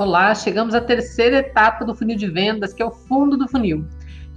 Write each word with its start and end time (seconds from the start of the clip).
Olá, 0.00 0.34
chegamos 0.34 0.74
à 0.74 0.80
terceira 0.80 1.40
etapa 1.40 1.84
do 1.84 1.94
funil 1.94 2.16
de 2.16 2.26
vendas, 2.26 2.72
que 2.72 2.82
é 2.82 2.86
o 2.86 2.90
fundo 2.90 3.36
do 3.36 3.46
funil. 3.46 3.86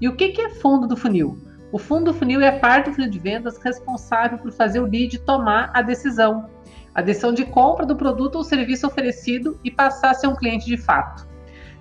E 0.00 0.08
o 0.08 0.16
que 0.16 0.34
é 0.40 0.48
fundo 0.48 0.88
do 0.88 0.96
funil? 0.96 1.38
O 1.70 1.78
fundo 1.78 2.06
do 2.06 2.18
funil 2.18 2.40
é 2.40 2.48
a 2.48 2.58
parte 2.58 2.90
do 2.90 2.96
funil 2.96 3.08
de 3.08 3.20
vendas 3.20 3.58
responsável 3.58 4.38
por 4.38 4.50
fazer 4.50 4.80
o 4.80 4.86
lead 4.86 5.20
tomar 5.20 5.70
a 5.72 5.80
decisão, 5.80 6.50
a 6.92 7.00
decisão 7.00 7.32
de 7.32 7.44
compra 7.44 7.86
do 7.86 7.94
produto 7.94 8.34
ou 8.34 8.42
serviço 8.42 8.88
oferecido 8.88 9.56
e 9.62 9.70
passar 9.70 10.10
a 10.10 10.14
ser 10.14 10.26
um 10.26 10.34
cliente 10.34 10.66
de 10.66 10.76
fato. 10.76 11.28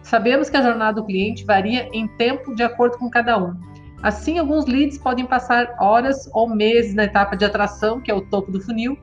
Sabemos 0.04 0.48
que 0.48 0.57
a 0.57 0.61
jornada 0.61 1.02
do 1.02 1.07
cliente 1.07 1.43
varia 1.43 1.89
em 1.91 2.07
tempo 2.07 2.54
de 2.54 2.61
acordo 2.61 3.00
com 3.00 3.09
cada 3.09 3.36
um. 3.43 3.55
Assim, 4.04 4.38
alguns 4.38 4.68
leads 4.68 5.00
podem 5.00 5.25
passar 5.25 5.75
horas 5.79 6.29
ou 6.34 6.48
meses 6.48 6.93
na 6.93 7.05
etapa 7.05 7.36
de 7.36 7.45
atração, 7.45 8.00
que 8.00 8.11
é 8.11 8.13
o 8.13 8.21
topo 8.21 8.52
do 8.52 8.61
funil, 8.61 8.95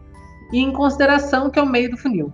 e 0.53 0.61
em 0.61 0.73
consideração, 0.73 1.51
que 1.51 1.59
é 1.59 1.63
o 1.63 1.67
meio 1.67 1.91
do 1.91 1.97
funil. 1.97 2.33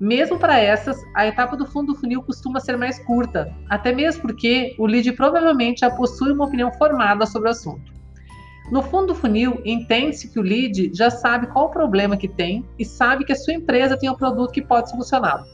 Mesmo 0.00 0.38
para 0.38 0.58
essas, 0.58 0.96
a 1.14 1.26
etapa 1.26 1.56
do 1.56 1.66
fundo 1.66 1.92
do 1.92 1.98
funil 1.98 2.22
costuma 2.22 2.60
ser 2.60 2.76
mais 2.76 2.98
curta, 3.04 3.54
até 3.70 3.92
mesmo 3.92 4.22
porque 4.22 4.74
o 4.78 4.86
lead 4.86 5.12
provavelmente 5.12 5.80
já 5.80 5.90
possui 5.90 6.32
uma 6.32 6.46
opinião 6.46 6.72
formada 6.72 7.24
sobre 7.26 7.48
o 7.48 7.52
assunto. 7.52 7.92
No 8.72 8.82
fundo 8.82 9.08
do 9.08 9.14
funil, 9.14 9.60
entende-se 9.64 10.28
que 10.28 10.38
o 10.38 10.42
lead 10.42 10.90
já 10.94 11.10
sabe 11.10 11.46
qual 11.48 11.66
o 11.66 11.70
problema 11.70 12.16
que 12.16 12.26
tem 12.26 12.64
e 12.78 12.84
sabe 12.84 13.24
que 13.24 13.32
a 13.32 13.36
sua 13.36 13.54
empresa 13.54 13.96
tem 13.96 14.10
um 14.10 14.16
produto 14.16 14.52
que 14.52 14.62
pode 14.62 14.90
solucioná-lo. 14.90 15.44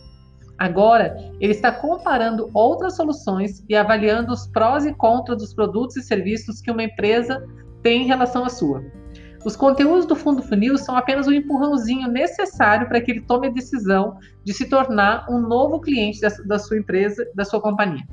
Agora, 0.56 1.16
ele 1.40 1.52
está 1.52 1.72
comparando 1.72 2.50
outras 2.54 2.94
soluções 2.94 3.64
e 3.68 3.74
avaliando 3.74 4.32
os 4.32 4.46
prós 4.46 4.84
e 4.84 4.94
contras 4.94 5.38
dos 5.38 5.54
produtos 5.54 5.96
e 5.96 6.02
serviços 6.02 6.60
que 6.60 6.70
uma 6.70 6.84
empresa 6.84 7.42
tem 7.82 8.02
em 8.02 8.06
relação 8.06 8.44
à 8.44 8.48
sua. 8.48 8.84
Os 9.42 9.56
conteúdos 9.56 10.04
do 10.04 10.14
fundo 10.14 10.42
funil 10.42 10.76
são 10.76 10.94
apenas 10.94 11.26
um 11.26 11.32
empurrãozinho 11.32 12.06
necessário 12.08 12.86
para 12.86 13.00
que 13.00 13.10
ele 13.10 13.22
tome 13.22 13.46
a 13.46 13.50
decisão 13.50 14.18
de 14.44 14.52
se 14.52 14.68
tornar 14.68 15.24
um 15.30 15.40
novo 15.40 15.80
cliente 15.80 16.20
da 16.44 16.58
sua 16.58 16.76
empresa, 16.76 17.26
da 17.34 17.44
sua 17.44 17.60
companhia. 17.60 18.04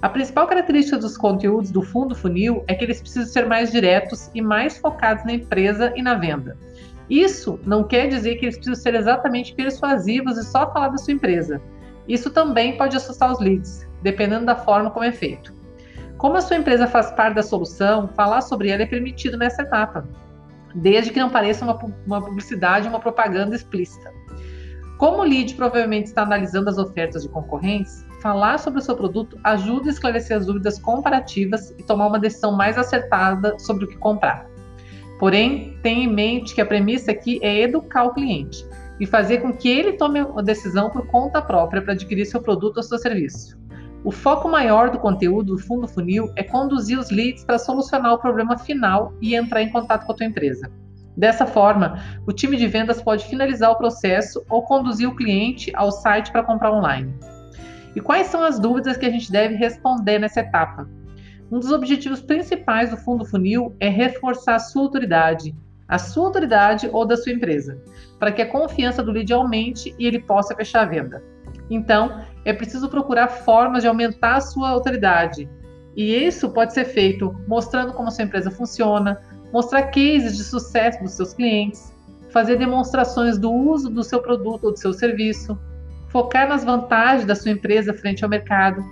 A 0.00 0.08
principal 0.08 0.46
característica 0.46 0.98
dos 0.98 1.16
conteúdos 1.16 1.72
do 1.72 1.82
fundo 1.82 2.14
funil 2.14 2.62
é 2.68 2.74
que 2.74 2.84
eles 2.84 3.00
precisam 3.00 3.26
ser 3.26 3.46
mais 3.46 3.72
diretos 3.72 4.30
e 4.34 4.40
mais 4.40 4.78
focados 4.78 5.24
na 5.24 5.32
empresa 5.32 5.92
e 5.96 6.02
na 6.02 6.14
venda. 6.14 6.56
Isso 7.10 7.58
não 7.66 7.82
quer 7.82 8.06
dizer 8.06 8.36
que 8.36 8.44
eles 8.44 8.56
precisam 8.56 8.80
ser 8.80 8.94
exatamente 8.94 9.54
persuasivos 9.54 10.38
e 10.38 10.44
só 10.44 10.72
falar 10.72 10.88
da 10.88 10.98
sua 10.98 11.12
empresa. 11.12 11.60
Isso 12.06 12.30
também 12.30 12.76
pode 12.76 12.96
assustar 12.96 13.32
os 13.32 13.40
leads, 13.40 13.88
dependendo 14.00 14.46
da 14.46 14.54
forma 14.54 14.90
como 14.90 15.04
é 15.04 15.12
feito. 15.12 15.52
Como 16.18 16.36
a 16.36 16.40
sua 16.40 16.56
empresa 16.56 16.86
faz 16.86 17.10
parte 17.10 17.34
da 17.34 17.42
solução, 17.42 18.08
falar 18.08 18.42
sobre 18.42 18.68
ela 18.70 18.82
é 18.82 18.86
permitido 18.86 19.36
nessa 19.36 19.62
etapa 19.62 20.06
desde 20.74 21.10
que 21.10 21.20
não 21.20 21.30
pareça 21.30 21.64
uma, 21.64 21.78
uma 22.06 22.22
publicidade, 22.22 22.88
uma 22.88 23.00
propaganda 23.00 23.54
explícita. 23.54 24.12
Como 24.98 25.18
o 25.18 25.24
lead 25.24 25.54
provavelmente 25.54 26.06
está 26.06 26.22
analisando 26.22 26.70
as 26.70 26.78
ofertas 26.78 27.22
de 27.22 27.28
concorrentes, 27.28 28.06
falar 28.20 28.58
sobre 28.58 28.78
o 28.78 28.82
seu 28.82 28.94
produto 28.94 29.36
ajuda 29.42 29.88
a 29.88 29.92
esclarecer 29.92 30.36
as 30.36 30.46
dúvidas 30.46 30.78
comparativas 30.78 31.74
e 31.76 31.82
tomar 31.82 32.06
uma 32.06 32.20
decisão 32.20 32.52
mais 32.52 32.78
acertada 32.78 33.58
sobre 33.58 33.84
o 33.84 33.88
que 33.88 33.96
comprar. 33.96 34.46
Porém, 35.18 35.76
tenha 35.82 36.04
em 36.04 36.12
mente 36.12 36.54
que 36.54 36.60
a 36.60 36.66
premissa 36.66 37.10
aqui 37.10 37.40
é 37.42 37.62
educar 37.62 38.04
o 38.04 38.14
cliente 38.14 38.64
e 39.00 39.06
fazer 39.06 39.38
com 39.38 39.52
que 39.52 39.68
ele 39.68 39.94
tome 39.94 40.20
a 40.20 40.42
decisão 40.42 40.88
por 40.90 41.06
conta 41.06 41.42
própria 41.42 41.82
para 41.82 41.92
adquirir 41.92 42.24
seu 42.24 42.40
produto 42.40 42.76
ou 42.76 42.82
seu 42.82 42.98
serviço. 42.98 43.60
O 44.04 44.10
foco 44.10 44.48
maior 44.48 44.90
do 44.90 44.98
conteúdo 44.98 45.54
do 45.54 45.62
fundo 45.62 45.86
funil 45.86 46.32
é 46.34 46.42
conduzir 46.42 46.98
os 46.98 47.10
leads 47.10 47.44
para 47.44 47.58
solucionar 47.58 48.12
o 48.12 48.18
problema 48.18 48.58
final 48.58 49.14
e 49.20 49.36
entrar 49.36 49.62
em 49.62 49.70
contato 49.70 50.04
com 50.04 50.12
a 50.12 50.14
tua 50.16 50.26
empresa. 50.26 50.68
Dessa 51.16 51.46
forma, 51.46 52.02
o 52.26 52.32
time 52.32 52.56
de 52.56 52.66
vendas 52.66 53.00
pode 53.00 53.24
finalizar 53.26 53.70
o 53.70 53.76
processo 53.76 54.44
ou 54.48 54.62
conduzir 54.62 55.08
o 55.08 55.14
cliente 55.14 55.70
ao 55.76 55.92
site 55.92 56.32
para 56.32 56.42
comprar 56.42 56.72
online. 56.72 57.14
E 57.94 58.00
quais 58.00 58.26
são 58.26 58.42
as 58.42 58.58
dúvidas 58.58 58.96
que 58.96 59.06
a 59.06 59.10
gente 59.10 59.30
deve 59.30 59.54
responder 59.54 60.18
nessa 60.18 60.40
etapa? 60.40 60.88
Um 61.50 61.60
dos 61.60 61.70
objetivos 61.70 62.20
principais 62.20 62.90
do 62.90 62.96
fundo 62.96 63.24
funil 63.24 63.76
é 63.78 63.88
reforçar 63.88 64.56
a 64.56 64.58
sua 64.58 64.82
autoridade, 64.82 65.54
a 65.86 65.98
sua 65.98 66.26
autoridade 66.26 66.88
ou 66.90 67.06
da 67.06 67.16
sua 67.16 67.32
empresa, 67.32 67.80
para 68.18 68.32
que 68.32 68.42
a 68.42 68.50
confiança 68.50 69.00
do 69.00 69.12
lead 69.12 69.32
aumente 69.32 69.94
e 69.96 70.06
ele 70.06 70.18
possa 70.18 70.56
fechar 70.56 70.82
a 70.82 70.86
venda. 70.86 71.22
Então, 71.70 72.22
é 72.44 72.52
preciso 72.52 72.88
procurar 72.88 73.28
formas 73.28 73.82
de 73.82 73.88
aumentar 73.88 74.36
a 74.36 74.40
sua 74.40 74.68
autoridade. 74.70 75.48
E 75.96 76.14
isso 76.14 76.50
pode 76.50 76.72
ser 76.72 76.84
feito 76.86 77.34
mostrando 77.46 77.92
como 77.92 78.10
sua 78.10 78.24
empresa 78.24 78.50
funciona, 78.50 79.20
mostrar 79.52 79.82
cases 79.84 80.36
de 80.36 80.44
sucesso 80.44 81.02
dos 81.02 81.12
seus 81.12 81.34
clientes, 81.34 81.92
fazer 82.30 82.56
demonstrações 82.56 83.38
do 83.38 83.52
uso 83.52 83.90
do 83.90 84.02
seu 84.02 84.20
produto 84.20 84.64
ou 84.64 84.72
do 84.72 84.78
seu 84.78 84.92
serviço, 84.92 85.58
focar 86.08 86.48
nas 86.48 86.64
vantagens 86.64 87.26
da 87.26 87.34
sua 87.34 87.52
empresa 87.52 87.92
frente 87.92 88.24
ao 88.24 88.30
mercado. 88.30 88.82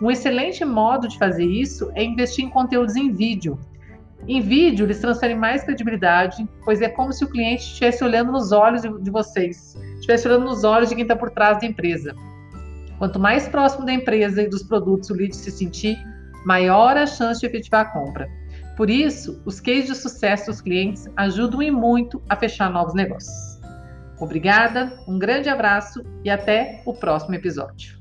Um 0.00 0.10
excelente 0.10 0.64
modo 0.64 1.08
de 1.08 1.18
fazer 1.18 1.44
isso 1.44 1.90
é 1.94 2.02
investir 2.02 2.44
em 2.44 2.50
conteúdos 2.50 2.96
em 2.96 3.12
vídeo. 3.12 3.58
Em 4.26 4.40
vídeo, 4.40 4.84
eles 4.84 5.00
transferem 5.00 5.36
mais 5.36 5.62
credibilidade, 5.64 6.48
pois 6.64 6.80
é 6.80 6.88
como 6.88 7.12
se 7.12 7.24
o 7.24 7.28
cliente 7.28 7.62
estivesse 7.62 8.02
olhando 8.02 8.32
nos 8.32 8.52
olhos 8.52 8.82
de 8.82 9.10
vocês, 9.10 9.76
estivesse 10.08 10.26
olhando 10.26 10.46
nos 10.46 10.64
olhos 10.64 10.88
de 10.88 10.94
quem 10.94 11.02
está 11.02 11.14
por 11.14 11.30
trás 11.30 11.60
da 11.60 11.66
empresa. 11.66 12.14
Quanto 12.98 13.20
mais 13.20 13.46
próximo 13.46 13.84
da 13.84 13.92
empresa 13.92 14.42
e 14.42 14.48
dos 14.48 14.62
produtos 14.62 15.10
o 15.10 15.14
lead 15.14 15.36
se 15.36 15.50
sentir, 15.50 15.98
maior 16.46 16.96
a 16.96 17.06
chance 17.06 17.40
de 17.40 17.46
efetivar 17.46 17.82
a 17.82 17.84
compra. 17.84 18.28
Por 18.76 18.88
isso, 18.88 19.42
os 19.44 19.60
cases 19.60 19.86
de 19.86 19.94
sucesso 19.94 20.46
dos 20.46 20.60
clientes 20.60 21.06
ajudam 21.16 21.62
e 21.62 21.70
muito 21.70 22.22
a 22.28 22.36
fechar 22.36 22.70
novos 22.70 22.94
negócios. 22.94 23.58
Obrigada, 24.18 24.98
um 25.06 25.18
grande 25.18 25.48
abraço 25.48 26.02
e 26.24 26.30
até 26.30 26.82
o 26.86 26.94
próximo 26.94 27.34
episódio. 27.34 27.97